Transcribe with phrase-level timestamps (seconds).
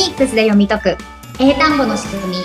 [0.00, 0.96] ニックスで読み解く。
[1.38, 2.36] 英単語の仕組み。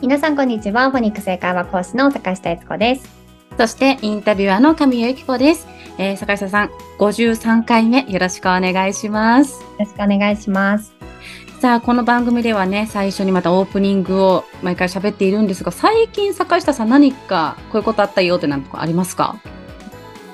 [0.00, 0.92] 皆さんこんにちは。
[0.92, 3.10] フォニックス英会話講師の坂下悦子です。
[3.58, 5.66] そしてインタビュアーの神谷由紀子です、
[5.98, 9.60] えー、坂下さん53回目よろしくお願いします。
[9.60, 10.93] よろしくお願いします
[11.60, 19.40] さあ、この番組ではね、最初にまたオープニングを毎回喋っているんですが、最近坂下さん何かこういうことあったよって何かありますか？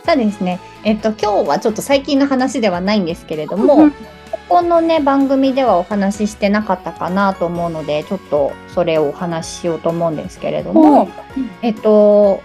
[0.05, 0.59] そうですね。
[0.83, 3.91] えっと、今日はちょっと最近の話ではないんですけれども、
[4.33, 11.09] ここのね、番組ではお話ししてなかったかなと思うので、ちょっとそれをお話ししようと思うんですけれども、
[11.63, 12.43] えっと、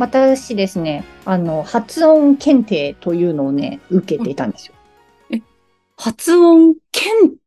[0.00, 4.74] 私ですね、あの、発音検定というのをね、受けていたんですよ。
[5.30, 5.40] え、
[5.96, 7.43] 発音検定、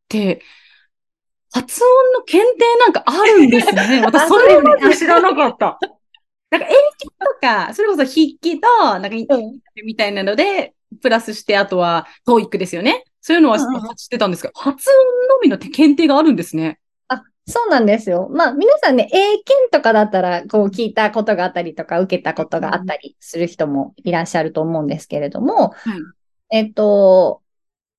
[1.51, 4.01] 発音の検定なんかあるんですね。
[4.05, 5.79] 私、それまず知らなかった。
[6.49, 8.67] なんか、英検とか、それこそ筆記と、
[8.99, 9.09] なんか、
[9.83, 13.03] みたいなので、プラスして、あとは、トーイックですよね。
[13.21, 13.65] そういうのは知っ
[14.09, 16.79] てたんですが、発音のみの検定があるんですね。
[17.09, 18.29] あ、そうなんですよ。
[18.31, 25.99] まあ、皆さんね、英検とかだったら、こう聞いたことがあったりとか、受けたことがあったりする人もいらっしゃると思うんですけれども、はい、
[26.51, 27.41] えっと、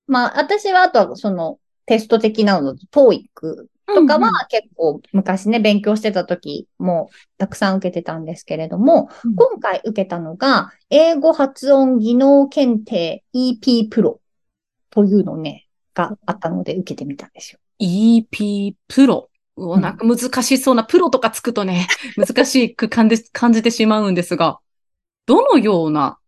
[0.06, 7.08] まあ、私はあとは、その、テスト的なの、トーイックとかは結構昔ね、勉強してた時も
[7.38, 14.20] たくさん受けてたんですけれども、うん、今回受けたのが、英語発音技能検定 EP プロ
[14.90, 17.58] というのね、があったので受けてみたんですよ。
[17.80, 19.30] EP プロ？
[19.56, 24.58] うなんか難しそうな、プロとかつくとね、 難しく感じ感じてしまうんですが、
[25.26, 26.18] どのような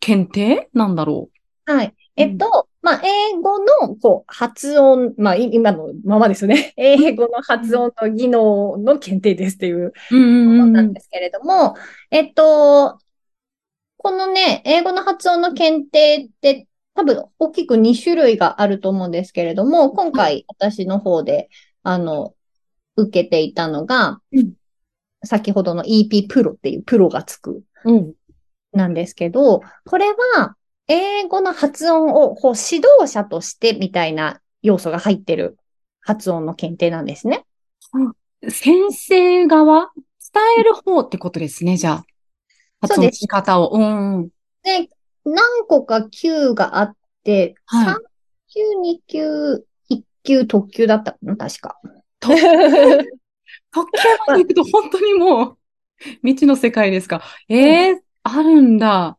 [0.00, 1.28] 検定なんだろ
[1.68, 1.72] う？
[1.72, 1.94] はい。
[2.16, 6.74] えっと、まあ、英語の、こう、発音、まあ、今のままですよね。
[6.76, 11.76] 英語の発音と技能の検定ですっていうものなんですけれども、
[12.10, 12.98] えっと、
[13.96, 21.48] このね、英語の発音の検定って多分大きく2種類があると思うんですけれども、今回私の方で、
[21.84, 22.34] あの、
[22.96, 24.54] 受けていたのが、うん、
[25.24, 28.12] 先ほどの EP プロっていうプロがつく、うん、
[28.72, 30.06] なんですけど、これ
[30.36, 30.56] は、
[30.88, 35.56] 英語の発音をこう指導者としてみたいな要素が入ってる
[36.00, 37.44] 発音の検定なんですね。
[38.48, 39.92] 先生側？
[40.34, 42.04] 伝える方ってことですね、じゃあ。
[42.80, 43.70] 発音の仕方を。
[43.74, 44.28] うん。
[44.62, 44.88] で、
[45.24, 47.96] 何個か級があって、はい、3
[48.48, 49.54] 級、2級、
[49.90, 51.36] 1級、特級だったの？
[51.36, 51.78] 確か。
[52.18, 52.42] 特級
[53.70, 55.58] 特級まで行くと本当にもう
[56.22, 57.22] 未知の世界ですか。
[57.48, 59.18] ええー、あるんだ。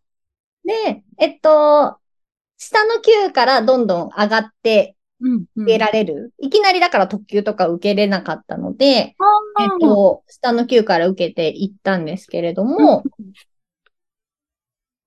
[0.65, 1.97] で、えっと、
[2.57, 4.95] 下の級からどんどん上がって
[5.55, 6.13] 受けられる。
[6.13, 9.15] うんうん、いきなりだから特級とか受けれなかったので、えっ
[9.79, 13.03] と、下の級から受けていったんですけれども、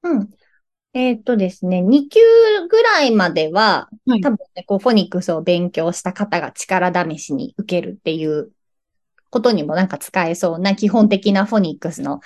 [0.02, 0.30] うん、うん。
[0.92, 2.20] えっ、とですね、2級
[2.68, 8.50] ぐらいまでは、はい、多分ね、こう、フォニックスを勉強した方が力試しに受けるっていう
[9.30, 12.20] ことにもなんか使えそうな基本的なフォニックスの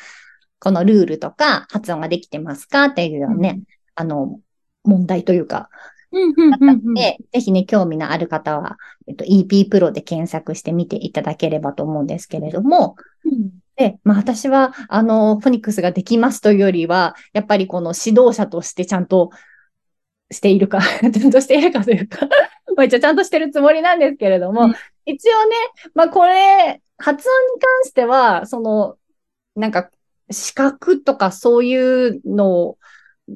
[0.60, 3.65] このルールとか発音ができてますかっていうようなね、うん、
[3.97, 4.41] あの、
[4.84, 5.71] 問題というか、
[6.94, 19.31] で、ぜひね、興味のある方は、えっと、EP プロで検索してみていただければと思うんですけれども、うん、で、まあ私は、あの、フォニックスができますというよりは、やっぱりこの指導者としてちゃんと
[20.32, 22.28] しているか ちゃんとしているかというか
[22.77, 24.75] まあ一応ちゃんとしてるつもりなんですけれども、うん、
[25.06, 25.56] 一応ね、
[25.94, 28.97] まあこれ、発音に関しては、その、
[29.54, 29.91] なんか
[30.30, 32.76] 資格とかそういうの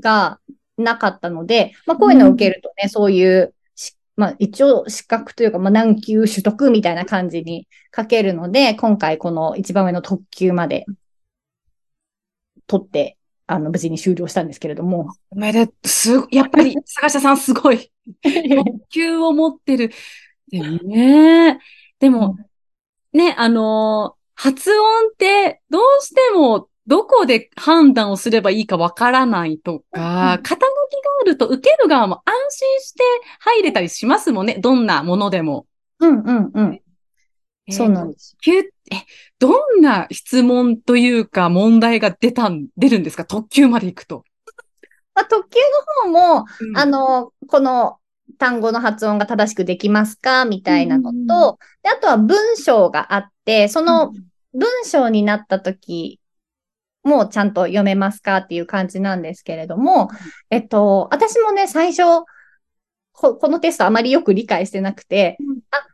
[0.01, 0.41] が
[0.77, 3.55] なかったので、まあ、こういうのを受けるとね、うん、そういう、
[4.17, 10.87] まあ、一応資格というか、まあ、難級取得みたいな感じに書けるので、今回この一番上の特級まで
[12.67, 15.09] 取って、あの、無事に終了したんですけれども。
[15.31, 17.91] おめで、す、やっぱり、坂下さんすごい。
[18.23, 19.91] 特級を持ってる。
[20.51, 21.59] でもね、
[21.99, 22.37] でも、
[23.13, 30.69] ね、あのー、発音ってどうしてもどこで判断をすればいいかわからないとか、肩書きが
[31.23, 33.03] あると受ける側も安心して
[33.41, 34.59] 入れたりしますもんね。
[34.59, 35.67] どんなものでも。
[36.01, 36.81] うんうんうん。
[37.67, 38.37] えー、そうなんです。
[38.47, 38.97] え、
[39.39, 43.25] どんな質問というか問題が出たん、出るんですか？
[43.25, 44.25] 特急まで行くと。
[45.15, 45.61] まあ、特急
[46.11, 47.97] の方も、うん、あの、この
[48.37, 50.45] 単語の発音が正しくできますか？
[50.45, 51.27] みたいなのと、うん、
[51.83, 54.13] で、あとは文章があって、その
[54.53, 56.21] 文章になった時
[57.05, 60.09] もちゃんと読めますかっていう感じなんですけれども、
[60.51, 62.25] えっと、私もね、最初、
[63.13, 65.87] ここのテストあまりよく理解してなくて、うん、あ、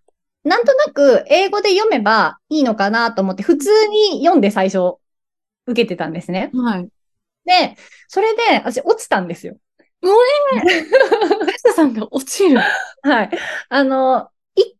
[0.45, 4.97] なんとなく英語で読めばいいのかなと思って、普通に読んで最初
[5.67, 6.51] 受けてたんですね。
[6.55, 6.89] はい。
[7.45, 7.77] で、
[8.09, 9.57] それで私落ちたんですよ。
[10.03, 12.61] うえー、 さんが落ちる。
[13.03, 13.31] はい。
[13.69, 14.75] あの、一級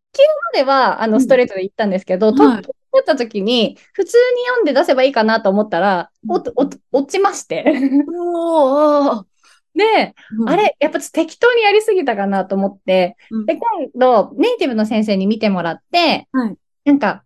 [0.55, 7.65] までは、あの、ストレートで行ったんですけど、うん、トップ取った時に、普通に読んで出せばいいかなと思ったら、お、お、落ちまして。
[8.13, 9.25] お
[9.73, 13.61] で、うん、あれ、やっぱ適当にやりすぎたかなと思って、うん、で、今
[13.95, 17.23] 度、ネイティブの先生に見てもらって、はい、なんか、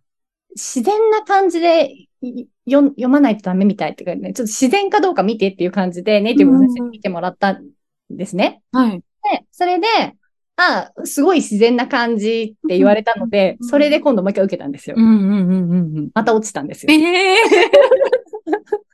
[0.54, 2.08] 自然な感じで
[2.66, 7.68] 読まないとダメみたいってかね、ちょっと自然かどうか見てっていう感じで、ネイティブの先生に見てもらったん
[8.10, 8.62] ですね。
[8.72, 8.98] はい。
[8.98, 9.04] で、
[9.50, 9.86] それで、
[10.56, 14.96] あすごい自然な感じって言われたので、それで今度もう一回受けたんですよ。
[14.98, 16.92] うんうんうんうん、また落ちたんですよ。
[16.92, 17.36] ええー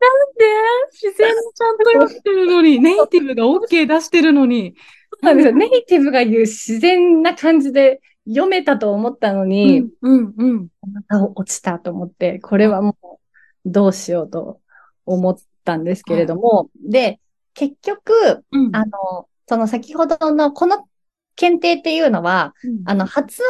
[0.00, 0.44] なんで？
[0.92, 4.74] 自然にちゃんと読んでるのに、ネイティブが OK 出してるのに。
[5.12, 5.54] そうなんですよ。
[5.54, 10.68] ネイティブが言う自然な感じで読めたと思ったのに、うん、うん、うん。
[10.90, 13.18] また落ちたと思って、これはもう
[13.66, 14.60] どうしようと
[15.04, 17.20] 思ったんですけれども、で、
[17.52, 20.86] 結局、うん、あの、その先ほどのこの
[21.34, 23.42] 検定っていうのは、うん、あの、発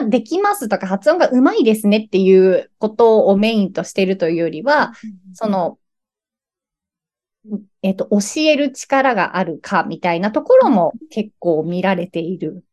[0.00, 5.78] 音ができますとか、発音がうまいですねっていうことをメインとしているというよりは、うん、その、
[7.82, 12.64] えっ、と、教える力があるかみたいなところも結構見られている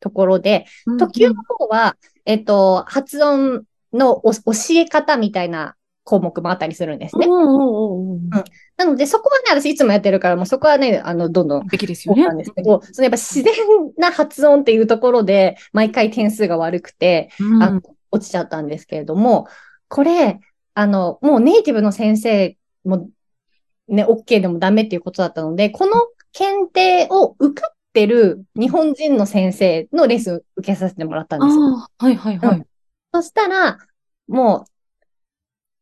[0.00, 0.64] ところで、
[0.98, 4.32] 途中の方は、えっ、と、発音の教
[4.76, 5.76] え方みたいな
[6.08, 7.26] 項目もあったりするんですね。
[7.26, 11.66] なので、そこはね、私いつもやってるから、もうそこはね、あの、どんどん。
[11.66, 12.26] べきですよね。
[12.26, 13.54] なんですけど、そのやっぱ自然
[13.98, 19.48] な発音っていうところで、毎回点数が悪くて、うん、あの落ちちゃったんですけれども、
[19.88, 20.40] これ、
[20.72, 23.10] あの、もうネイティブの先生も、
[23.86, 25.92] ね、OK でもダメっていうことだったので、この
[26.32, 31.86] 検定を受かってる日本人の先生のレッスン受けさせてもらったんですよ。
[31.98, 32.56] はいはいはい。
[32.56, 32.66] うん、
[33.12, 33.76] そしたら、
[34.26, 34.77] もう、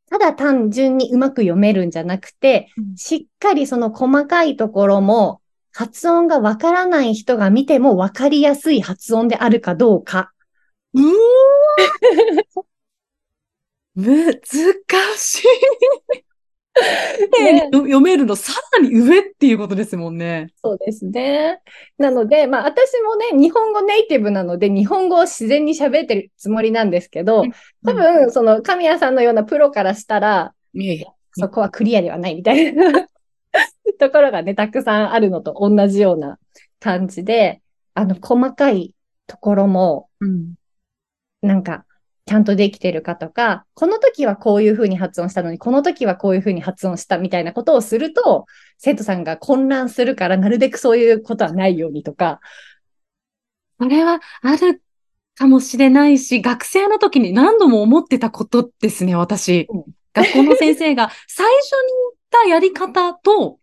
[0.08, 5.40] ただ単純にうまく読めるんじゃなくて、うん、しっかりその細かいところも、
[5.72, 10.32] 発音がわからない人が見てもわかりやすい発音であるかどうか。
[10.94, 11.04] うー
[13.94, 14.40] 難
[15.16, 15.46] しい。
[17.42, 20.48] ね、読めるのさらに上っていうことですもんね。
[20.62, 21.60] そうですね。
[21.98, 27.44] なので、まあ私もね、日本語ネイティブなので、日本語を自然に喋ってるつもりなんですけど、
[27.84, 30.54] 多分、その神谷さんのようなプロからしたら、
[31.32, 33.08] そこはクリアではないみたいな
[33.98, 36.38] ところがね、たくさんあるのと同じような
[36.80, 37.62] 感じで、
[37.94, 38.92] あの、細かい
[39.26, 40.54] ところも、うん、
[41.40, 41.85] なんか、
[42.26, 48.46] ちゃんとできてるかとか、この時はこういうふうに発音したのに、この時はこういうふうに発音したみたいなことをすると、
[48.78, 52.40] 生徒さんが混乱するから、なるべくそういうことはないようにとか。
[53.78, 54.82] それはある
[55.36, 59.68] かもしれないし、学生の時に何度も思ってたことですね、私。
[59.70, 61.92] うん、学校の先生が 最初に
[62.42, 63.60] 言ったやり方と、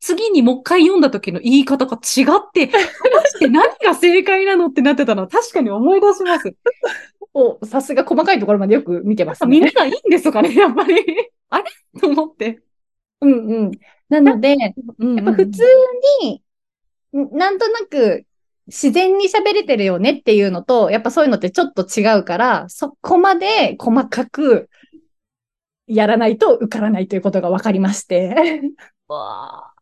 [0.00, 6.54] 次にもう一回読んだ時の言い方が違って、果たして何が正解なのってなってたのは確かに思い出します。
[7.34, 9.48] お、さすが細かいところまでよく見てますね。
[9.48, 10.94] 皆さんいいんですかね、やっぱり。
[11.50, 11.64] あれ？
[12.00, 12.60] と思って。
[13.20, 13.70] うんうん。
[14.08, 14.72] なので、やっ
[15.24, 15.62] ぱ普通
[16.22, 16.42] に、
[17.12, 18.26] なんとなく
[18.66, 24.68] 自然に喋れてるよねっていうのと、やっぱそういうのってちょっと違うから、そこまで細かく
[25.86, 28.60] やらないと受からないということが分かりまして。
[29.08, 29.72] わ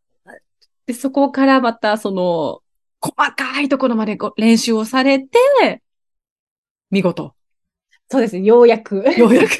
[0.86, 2.62] で、そこからまた、その、
[3.00, 5.82] 細かいところまで練習をされて、
[6.90, 7.35] 見事。
[8.10, 8.38] そうです。
[8.38, 9.04] ようやく。
[9.16, 9.50] ようやく。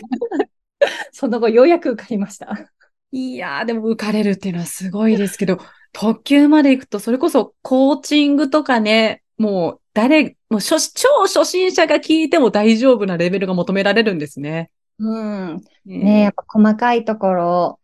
[1.12, 2.70] その後、ようやく受かりました。
[3.12, 5.58] いやー、でも受かれるっていうのはすごいですけど、
[5.92, 14.70] 特急まで行くと、それこそコーチングとかね、もう誰、もう超初心者が聞いても大丈夫なレベルが求められるんですね。
[14.98, 15.64] うん。
[15.84, 17.80] ねやっぱ細かいところ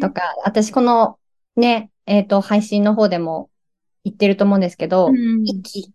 [0.00, 1.18] とか、私この
[1.56, 3.50] ね、えっ、ー、と、配信の方でも
[4.04, 5.92] 言ってると思うんですけど、うん、息、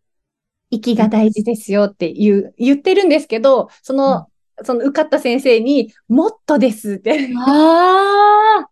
[0.70, 7.30] 息が大事ですよって言う、言ってるんですけど、その、うん、その受かった先生に、もっとですって。
[7.38, 8.70] ああ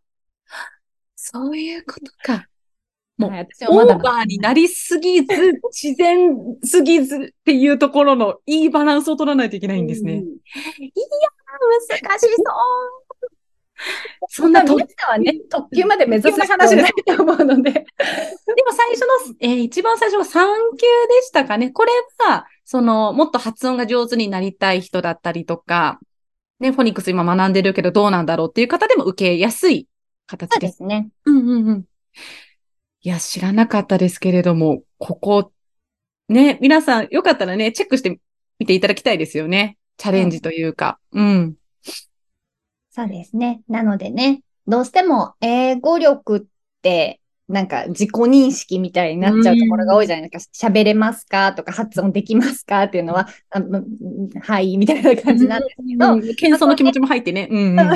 [1.16, 2.48] そういうことか。
[3.18, 10.14] もう、はい、私オーバーになりすぎず、自然すぎずっていうところのいいバランスを取らないといけないんですね。
[10.14, 13.16] うん、いやー、難しそう。
[14.30, 17.86] そんな特急はね、特急まで目指す話ないと思うので。
[18.76, 20.46] 最初の、えー、一番最初は3
[20.78, 21.72] 級でしたかね。
[21.72, 21.92] これ
[22.28, 26.00] は、その、もっと発音が上手になりたい人だったりとか、
[26.60, 29.88] ね、フォニックス今学んでるけどどうなんだろうっていう方でも受けやすい
[30.26, 30.78] 形です。
[30.78, 31.10] そうですね。
[31.26, 31.86] うんうんうん。
[33.02, 35.52] いや、知らなかったですけれども、ここ、
[36.28, 38.20] ね、皆さんよかったらね、チェックして
[38.58, 39.78] みていただきたいですよね。
[39.98, 41.00] チャレンジというか。
[41.12, 41.56] うん。
[42.90, 43.62] そうですね。
[43.68, 46.42] なのでね、どうしても英語力っ
[46.82, 50.68] て、なんか自己認識みたいになっちゃうところが多いじゃないですか。
[50.68, 53.62] 喋れますかとか発音できますかっていうのは、あ
[54.42, 56.36] はい、みたいな感じなんですけど。
[56.36, 57.48] 謙遜の気持ちも入ってね。
[57.52, 57.96] うんうん、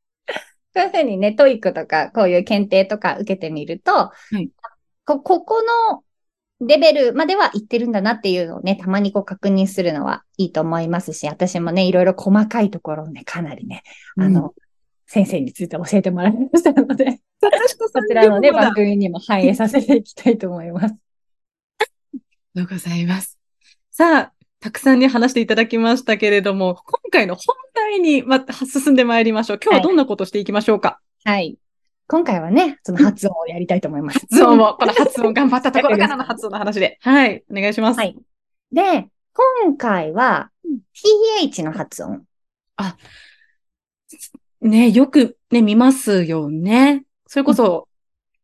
[0.74, 4.50] そういうふうにね、 TOEIC とか、こういう検定とか受けてみると、はい、
[5.04, 6.02] こ、ここの
[6.60, 13.82] レベルまでは行ってるんだなっていうのをね、たまにこう確認するのはいいと思いますし、私もね、いろいろ細かいところをね、かなりね、
[14.16, 14.52] あの、うん、
[15.06, 20.94] 先生について教えてもらいましたので、こちらのね、番組にも反映させていきたいと思います。
[20.94, 20.96] あ
[22.54, 23.38] りがとうございます。
[23.90, 29.60] さあ、たくさんに話していただきましたけれども、今回の本題にまた進んでまいりましょう。
[29.62, 31.58] 今日はどんなことしていきましょうか、はい、はい。
[32.08, 34.20] 今回はね、その発音をやりたいと思います。
[34.20, 36.98] 発音を、この発音頑張ったところからの発音の話で。
[37.02, 37.98] はい、お願いします。
[37.98, 38.16] はい。
[38.72, 40.50] で、今回は、
[41.40, 42.24] th の発音。
[42.76, 42.96] あ、
[44.60, 47.04] ね、よくね、見ますよね。
[47.28, 47.88] それこそ、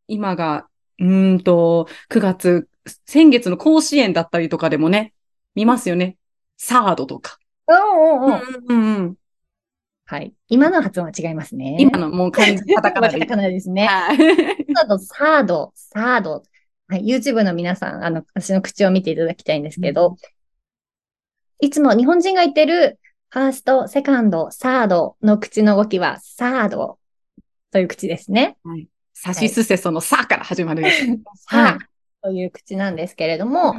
[0.07, 0.69] 今が、
[1.01, 2.69] うんと、9月、
[3.07, 5.15] 先月の甲子園だったりとかでもね、
[5.55, 6.19] 見ますよね。
[6.59, 7.39] サードとか。
[7.67, 8.43] うんうんうん。
[8.69, 9.15] うんうん。
[10.05, 10.35] はい。
[10.49, 11.79] 今の発音は違いますね。
[11.81, 13.19] 今のもう漢字カタカナで。
[13.21, 13.87] カタカナですね。
[13.87, 14.19] はい。
[14.19, 16.43] サード、サード、サード。
[16.89, 17.05] はい。
[17.07, 20.17] YouTube の皆さん、あの、私の口を見ていただきたいんですけど、うん、
[21.67, 23.01] いつも日本人が言ってる、
[23.31, 26.99] ファースト、セカンド、サードの口の動きは、サード
[27.75, 28.57] という口ですね。
[28.63, 28.87] はい。
[29.13, 30.85] サシスセソのサから始まる。
[31.47, 31.79] はい。
[32.23, 33.79] という口なんですけれども、うん、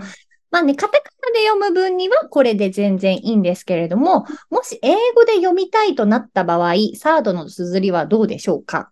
[0.51, 8.91] まあね、カタカナで読む分にはこれで全然いいんですけれども、もし英語で読みたいとなった場合、サードの綴りはどうでしょうか？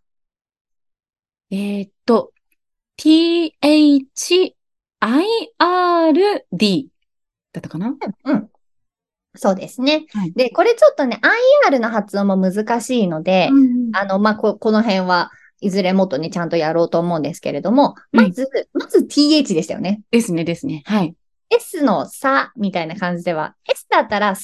[1.52, 2.32] えー、っと、
[2.96, 4.08] t-h-i-r-d
[7.52, 8.50] だったかな、うん、
[9.36, 10.32] そうですね、はい。
[10.34, 11.20] で、これちょっとね、
[11.68, 20.02] IR の発音も難しいので、うん、あの、まあ、こ、この辺はいずれもっとね、ちゃんとやろうと思うんですけれども、まず、はい、まず th でしたよね。
[20.12, 20.84] ですね、ですね。
[20.86, 21.16] はい。
[21.50, 24.36] S のさみたいな感じでは、S だったら、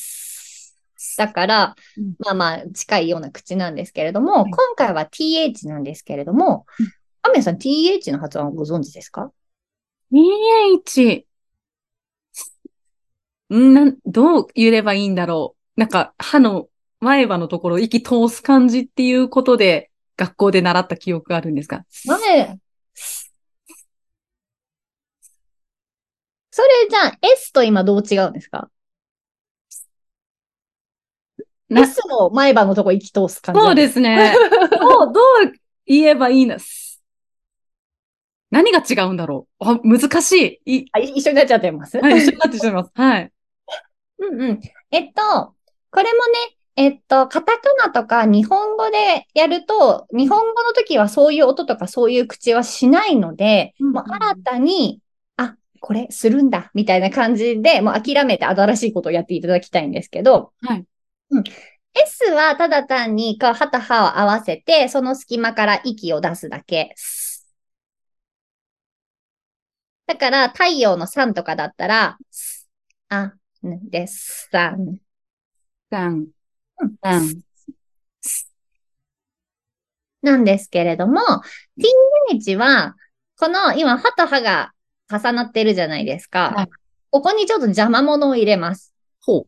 [1.17, 6.65] だから、うん、まあまあ近いような口なんですけれども、今回は TH なんですけれども、
[7.22, 9.31] アメさん TH の発音ご存知ですか
[10.12, 11.28] ?TH。
[13.58, 15.79] んな、どう言えばいいんだろう。
[15.79, 16.68] なんか、歯の
[17.00, 21.86] 前歯のところ息通す感じっていうことで、学校で習った記憶があるんですか？
[22.06, 22.60] 前、
[26.51, 28.70] それじゃあ S と今どう違うんですか
[31.70, 33.62] ?S の前歯のとこ息通す感じ。
[33.62, 34.36] そうですね。
[34.82, 35.53] どう、どう
[35.86, 37.01] 言えばいいんです。
[38.51, 39.65] 何が違うんだろう？
[39.65, 40.79] あ、難しい。
[40.79, 41.98] いあ一緒になっちゃってます？
[42.00, 42.91] はい、一緒になってしまいます。
[42.94, 43.32] はい。
[44.20, 44.60] うんうん。
[44.92, 45.56] えっと、
[45.92, 55.02] これもね、えっと、カタカナとか日本語でやると、日本語の時はそういう音とかそういう口はしないので、うんうん、もう新たに
[55.80, 60.86] これするんだ、みたいな感じで、もう諦めて新しいことをやっていただきたいんですけど、はい。
[61.32, 61.44] うん。
[61.94, 66.94] S はただ単に、歯と歯を合わせて、その隙間から息を出すだけ。
[70.06, 72.18] だから、太陽の3とかだったら、
[73.10, 74.98] あ、です、さん。
[75.89, 76.28] さん。
[77.04, 77.42] さん。
[80.22, 81.22] なんですけれども、
[82.32, 82.96] TH は、
[83.38, 84.74] この今、歯と歯が
[85.10, 86.54] 重なってるじゃないですか。
[86.56, 86.70] はい、
[87.10, 88.94] ここにちょっと邪魔物を入れます。
[89.22, 89.48] ほう。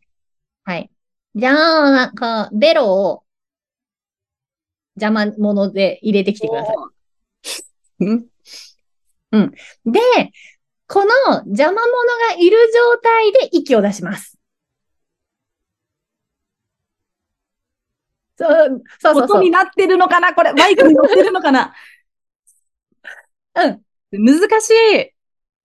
[0.64, 0.90] はい。
[1.36, 3.24] じゃあ、なんか、ベロを
[4.96, 6.76] 邪魔物で入れてきてください。
[8.06, 8.26] うん？
[9.32, 9.52] うん。
[9.86, 10.00] で、
[10.92, 11.88] この邪魔者
[12.36, 14.38] がいる状態で息を出します。
[18.36, 20.34] そうそうそう音になってるのかな？
[20.34, 21.74] これ、マイクに乗ってるのかな？
[23.56, 23.82] うん。
[24.12, 25.14] 難しい。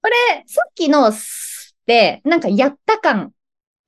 [0.00, 3.32] これ、さっきのスって、なんかやった感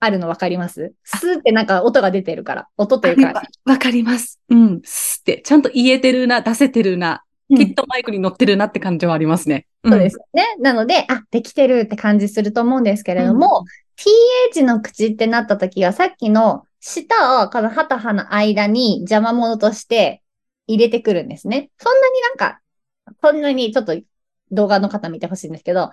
[0.01, 0.93] あるのわかります？
[1.05, 2.69] スってなんか音が出てるから。
[2.77, 3.43] 音っていうか。
[3.65, 4.41] わかります。
[4.49, 4.81] うん。
[4.83, 7.23] スって、ちゃんと言えてるな、出せてるな、
[7.57, 9.67] きっとマイクに乗ってるなって感じはありますね。
[9.83, 10.57] うん、そうですね。
[10.61, 13.65] なので、あ、できてるって感じすると思うんですけれども、うん、
[14.55, 20.23] th の口ってなった時は、さっきの舌をこの歯と歯の間に邪魔者として
[20.67, 21.71] 入れてくるんですね。
[21.79, 22.61] そんなになんか、
[23.23, 23.99] こんなにちょっと
[24.53, 25.91] 動画の方見てほしいんですけど、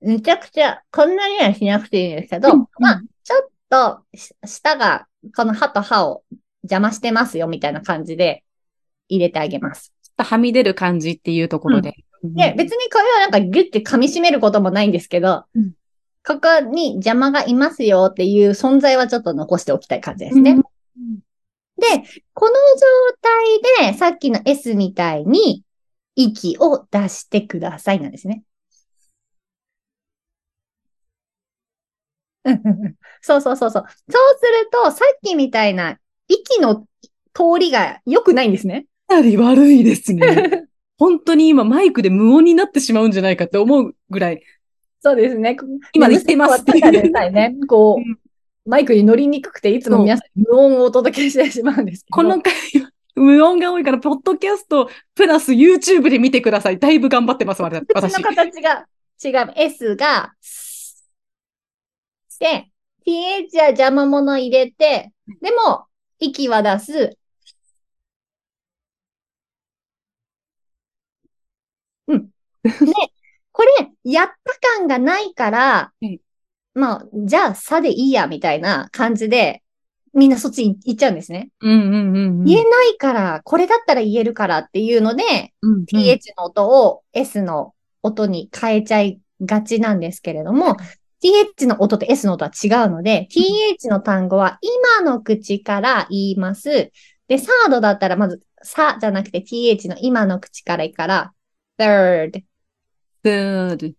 [0.00, 4.02] めちゃくちゃ、こんなにはしなくていいんですけど、うん、まあ、ちょっと、
[4.46, 5.06] 舌が、
[5.36, 6.24] この歯と歯を
[6.62, 8.42] 邪魔してますよ、みたいな感じで
[9.08, 9.92] 入れてあげます。
[10.20, 11.94] とはみ出る感じっていうところで。
[12.22, 15.72] うん、で、別にこれはなんかギュッて噛み締めることもないんですけど、うん、
[16.26, 20.52] ここに邪魔がいますよっていう存在はちょっと残しておきたい感じですね。
[20.52, 20.62] うん
[21.80, 21.86] で、
[22.34, 22.58] この状
[23.78, 25.64] 態で、さっきの S みたいに、
[26.14, 28.42] 息を出してくださいなんですね。
[33.22, 33.80] そうそうそうそう。
[33.80, 35.98] そうすると、さっきみたいな
[36.28, 36.86] 息の
[37.32, 38.86] 通りが良くないんですね。
[39.10, 40.68] かなり悪いですね。
[40.96, 44.42] 本当に今マイクで無音になってしまうんじゃないかって思うぐらい。
[45.02, 45.56] そうですね。
[45.92, 48.18] 今言ってますっていうね、 こう、うん
[48.66, 52.14] マイクに乗りにくくて、いつも皆さん無音をお届けしてしまうんですけど。
[52.14, 52.52] この回
[52.82, 56.78] は無音が多いから、ポッドキャストプラス YouTube で見てください。
[56.78, 57.84] だいぶ頑張ってます、私。
[57.86, 58.86] 口の形が
[59.24, 59.52] 違う。
[59.56, 60.34] S が、
[62.38, 62.70] で、
[63.06, 65.86] TH は邪魔者入れて、でも、
[66.18, 67.18] 息は出す。
[72.12, 72.26] うん。
[72.64, 72.70] で、
[73.52, 76.18] これ、やった感がないからうん、
[76.74, 79.62] まあ、じゃあ、さでいいや、みたいな感じで、
[80.12, 81.50] みんなそっちに行っちゃうんですね。
[81.60, 82.44] うんうんうんうん。
[82.44, 90.76] 言えないから、これだったら言えるからっていうので、うんうん TH の音を S の音に変えちゃいがちなんですけれども、
[91.22, 96.90] TH の音と S の音は違うので、TH の単語は今の口から言います。
[97.28, 101.32] で、サードだったらまず、さじゃなくて TH の今の口からいいから、
[101.80, 102.44] third。
[103.24, 103.94] third,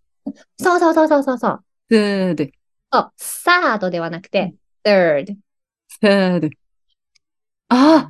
[0.60, 1.64] そうそうそうそうそうそう。
[1.90, 2.52] third,
[2.92, 5.36] そう、サードではなくて、third。
[6.02, 6.52] third.
[7.70, 8.10] ああ、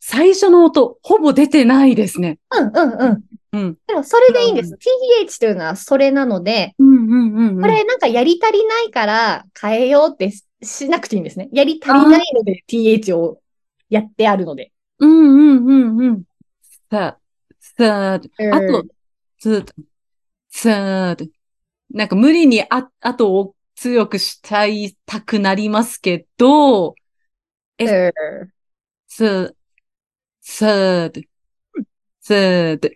[0.00, 2.38] 最初の音、ほぼ出てないですね。
[2.50, 3.24] うんうんうん。
[3.52, 3.78] うん。
[3.86, 4.74] でもそれでいいんです。
[4.74, 7.60] TH というのはそれなので、うんうんうんうん。
[7.60, 11.48] これなんかやり足りないから変えようってししなくていいんですね。
[11.52, 13.40] やり足りないので TH を
[13.88, 14.72] やってあるので。
[14.98, 16.22] うんうんうんうん。
[16.90, 17.18] さ、
[17.78, 18.28] third.
[18.52, 18.84] あと、
[19.42, 19.72] third,
[20.52, 21.30] third.
[21.90, 26.94] なんか無理にあ、後を強くしたいたくなりますけど、
[27.78, 28.12] え
[29.10, 29.54] third
[30.48, 31.24] third,
[32.24, 32.92] third.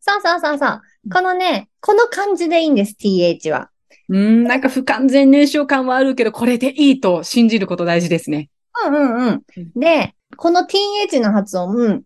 [0.00, 0.80] そうそうそうそう。
[1.12, 3.70] このね、この感じでいいんです、TH は。
[4.08, 8.50] うん、なんか不完全燃焼感はあるけど、これでいいと信じること大事ですね。
[8.86, 9.42] うんうんうん。
[9.78, 12.02] で、この TH の発音、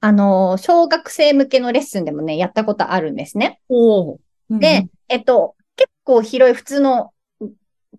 [0.00, 3.60] あの、小学生向けのレッスンでもね、やったことあるんですね。
[3.68, 7.12] おで、えっと、結構広い普通の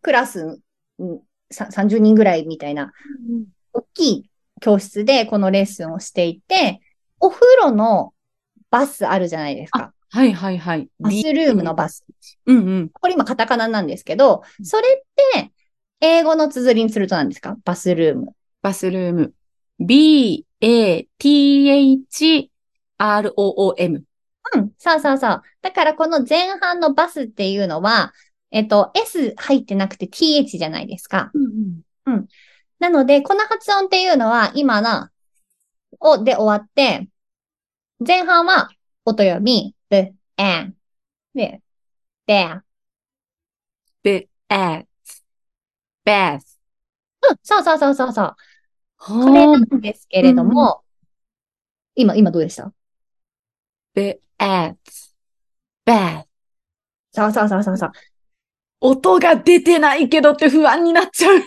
[0.01, 0.59] クラス、
[0.99, 1.19] うん
[1.53, 2.93] さ30人ぐらいみたいな、
[3.73, 4.29] 大きい
[4.61, 6.79] 教室でこのレッスンをしていて、
[7.19, 8.13] お風呂の
[8.69, 9.93] バスあるじゃないですか。
[10.09, 10.87] はいはいはい。
[10.99, 12.05] バスルームのバス。
[12.45, 12.89] うんうん。
[12.89, 15.51] これ今カタカナなんですけど、それって、
[15.99, 17.57] 英語の綴りにすると何ですか？
[17.65, 18.33] バスルーム。
[18.61, 19.33] バスルーム。
[19.79, 22.51] B, A, T, H,
[22.97, 24.03] R, O, O, M。
[24.53, 25.41] うん、そうそうそう。
[25.61, 28.13] だからこの前半のバスっていうのは、
[28.51, 31.31] えっと、S 入ってなくて TH じゃないですか。
[32.05, 32.27] うん
[32.79, 35.07] なので、この発音っていうのは今の、
[35.99, 37.07] をで終わって、
[38.05, 38.69] 前半は
[39.05, 40.73] 音読み、b, an,
[41.35, 41.61] で、
[42.27, 42.61] there。
[44.03, 44.87] べ、at,
[46.03, 46.41] bath.
[47.29, 48.35] うん、そうそうそうそうそう。
[49.03, 50.83] ここれなんですけれども、
[51.95, 52.71] 今、今どうでした？
[53.95, 54.75] べ、at,
[55.85, 56.25] bath.
[57.11, 57.91] そうそうそうそうそう。
[58.79, 61.35] 音が出てないけどって不安になっちゃう。
[61.35, 61.41] うん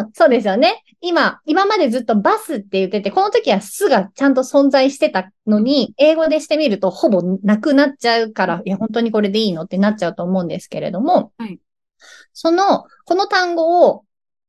[0.00, 0.82] うん、そうですよね。
[1.00, 11.60] 今、今までずっとバスって言ってて、この時はスがちゃんと存在してたのに、英語でしてみるとほぼなくなっちゃうから、いや、本当にこれでいいのってなっちゃうと思うんですけれども、はい
[12.32, 14.04] その、この単語を、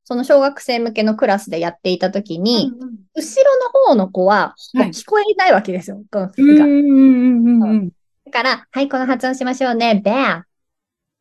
[0.06, 2.72] その小学生向けのクラスでやっていた時に、
[3.16, 6.66] 後ろの方の子は、はい聞こえないわけですよ、このスが。
[6.66, 7.90] うんうんうんうん。
[8.26, 10.02] だから、はい、この発音しましょうね。
[10.04, 10.44] bear,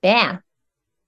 [0.03, 0.41] bear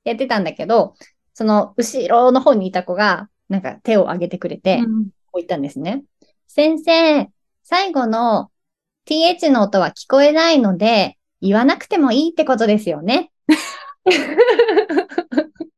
[0.04, 0.94] やってたんだけど、
[1.32, 6.04] その後ろの方にいた子が、なんか手を挙げてくれて、こう言ったんですね。
[6.46, 7.28] 先生、
[7.64, 8.50] 最後の
[9.06, 13.32] th の音は聞こえないので、言わなくてもいいってことですよね。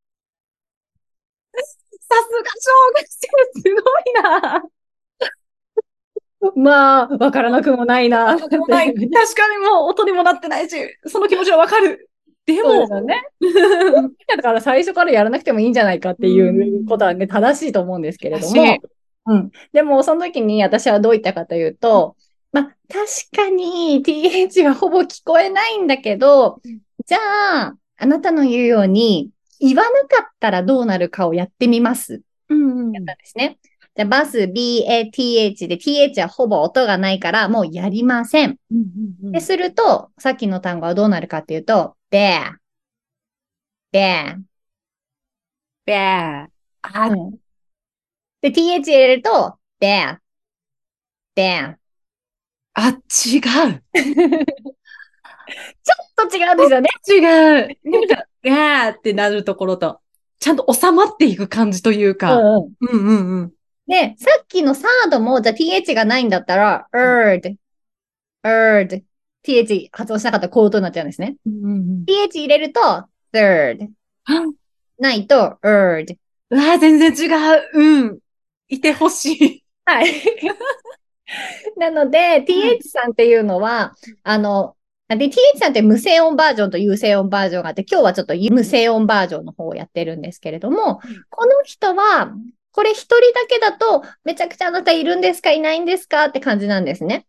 [2.09, 4.65] さすが小学生、すごいな。
[6.55, 8.39] まあ、わからなくもないな。
[8.39, 8.69] 確かに
[9.59, 12.09] もう音にもなってないし、その気持ちはわかる。
[12.47, 13.23] でもそうです、よね。
[14.37, 18.79] だから最初からやらなくてもいいんじゃないかっていうことはね、正しいと思うんですけれども。
[19.27, 19.51] うん。
[19.73, 22.15] でも、その時に私はどう言ったかというと、
[22.53, 26.61] まあ、確かに th はほぼ聞こえないんだけど、
[27.05, 32.23] じゃあ、あなたの言うように、言わなかったらどうなるかをやってみます。
[32.49, 33.59] うんうんやったんですね。
[33.97, 38.57] じゃあ、バス、b, a, th で、th はほぼ音がないから、もうやりません。
[38.71, 38.87] うん
[39.25, 42.57] うんで、すると、さっきの単語はどうなるかっていうと、bear,
[43.93, 44.37] ベ
[45.97, 46.49] ア。
[46.83, 47.39] あ、うん
[48.41, 50.19] で、th 入れると、bear,
[51.35, 51.79] bear.
[52.75, 53.39] あ、違
[53.71, 53.85] う。
[56.17, 56.89] と違うんですよね。
[57.09, 57.91] 違う。
[57.91, 60.01] なんか、ガーってなるところと、
[60.39, 62.37] ちゃんと収まっていく感じというか。
[62.37, 63.53] うんうんうんうんうん。
[63.87, 67.57] で、さっきのサードも、じゃあ th がないんだったら、erd,
[68.43, 69.03] erd,
[69.45, 71.37] th 発音しなかったらこうとなっちゃうんですね。
[71.47, 72.81] うんうん th 入れると、
[73.33, 73.89] third,
[74.29, 74.55] うん、
[74.99, 76.17] ないと、erd.
[76.51, 77.71] うわー全然違う。
[77.75, 78.19] うん。
[78.69, 79.65] いてほしい。
[79.85, 80.13] はい。
[81.77, 84.77] なので、th さんっていうのは、あの、
[85.09, 92.33] で、th さんって無声音バージョンと有声音バージョンがあって、今日はちょっと無声音バージョンの方をやってるんですけれども、この人は、
[92.73, 97.27] これ一人だけだと、めちゃくちゃあなたいるんですかいないんですかって感じなんですね。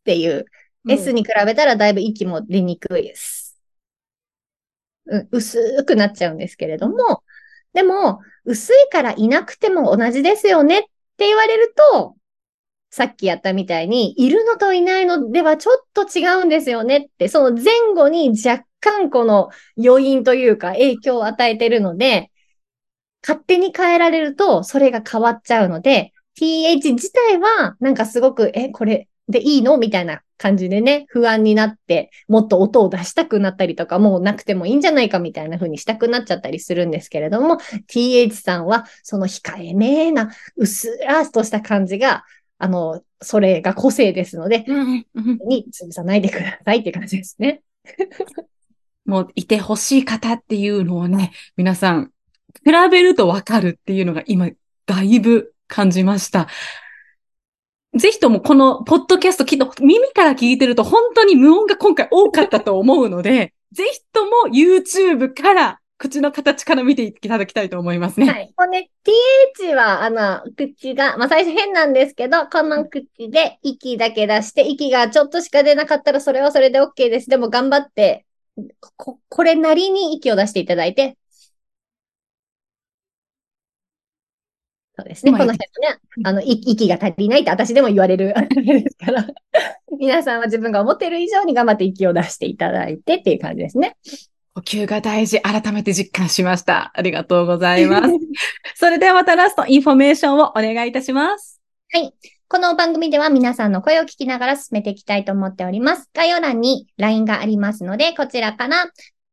[0.00, 0.46] っていう。
[0.88, 3.58] S に比べたらだいぶ息も出にくいです。
[5.06, 7.22] うん、薄くなっちゃうんですけれども、
[7.74, 12.16] でも、薄いからいなくても同じですよねって言われると、
[12.90, 19.50] さっきやったみたいに、いるのといないのではちょっと違うんですよねって、その前後に若干この
[19.82, 22.30] 余韻というか影響を与えてるので、
[23.22, 42.24] 勝手に変えられるとそれが変わっちゃうので、th 自体はなんかすごく、え、これでいいのみたいな感じでね、不安になって、もっと音を出したくなったりとか、もうなくてもいいんじゃないかみたいな風にしたくなっちゃったりするんですけれども、th さんはその控えめな、うっすらとした感じが、
[42.58, 47.62] あの、それが個性ですので、うんうんうんに潰さないでくださいって感じですね。
[49.06, 52.12] もういてほしい方っていうのをね、皆さん、
[52.64, 54.50] 比べるとわかるっていうのが今、
[54.86, 56.48] だいぶ感じました。
[57.94, 68.26] ぜひともこのポッドキャストきっと耳から聞いてると本当に無音が今回多かったと思うので、ぜひとも YouTube から口の形から見ていただきたいと思いますね。
[68.26, 68.52] はい。
[68.56, 68.90] これね、
[69.56, 77.28] th は、あの、口が、まあ、最初変なんですけど、この口で息だけ出して、息がちょっとしか出なかったらそれはそれで OK です。
[77.28, 78.24] でも頑張って、
[78.96, 81.18] こ、これなりに息を出していただいて、
[84.96, 85.30] そうですね。
[85.30, 89.26] 今この辺ね、あの、い息が足りないって私でも言われる あれですから、
[89.98, 93.96] 皆さんは自分が思っている以上に頑張って息を出していただいてっていう感じですね。
[94.58, 96.90] 呼吸が大事、改めて実感しました。
[96.94, 98.12] ありがとうございます。
[98.74, 101.60] それではまたラストインフォメーションをお願いいたします。
[101.92, 102.12] はい。
[102.48, 106.08] この番組では皆さんの声を聞きながら進めていきたいと思っております。
[106.12, 108.90] 概要欄に LINE がありますので、こちらから、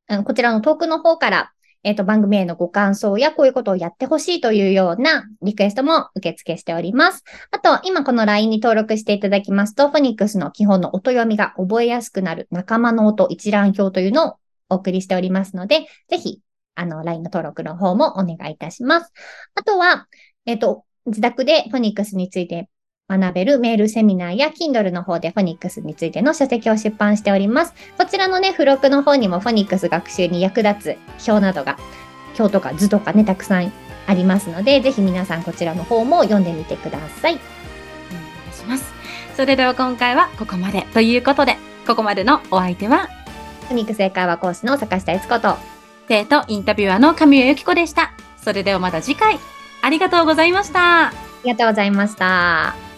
[0.10, 1.52] うんこちらのトークの方から、
[1.84, 7.24] えっ、と、番組へのご感想やこういうことをやってほしいというようなリクエストも受付しております。
[7.50, 14.36] あと、今この LINE に登録していただきますと、フォニックスの基本の音読みが覚えやすくなる仲間の音一覧表というのを
[14.70, 16.42] お送りしておりますので、ぜひ、
[16.76, 19.12] あの、LINE の登録の方もお願いいたします。
[19.56, 20.08] あとは、
[20.46, 22.68] えっ、と、自宅でフォニックスについて
[23.08, 27.74] 学べるメールセミナーや Kindle の方でフォニックスについての書籍を出版しております。
[27.98, 31.78] こちらのね、付録の方にもフォニックス学習に役立つ表などが、
[32.38, 33.72] 表とか図とかね、たくさん
[34.08, 37.34] ありますので、ぜひ皆さんこちらの方も読んでみてください。
[37.34, 37.42] お願
[38.52, 38.92] いします。
[39.36, 43.10] それでは今回はここまでということで、ここまでのお相手は、
[43.66, 45.58] フォニックス英会話講師の坂下悦子と、
[46.08, 48.14] 生徒インタビュアーの神谷由紀子でした。
[48.38, 49.40] それではまた次回、
[49.82, 51.08] ありがとうございました。
[51.08, 52.95] ありがとうございました。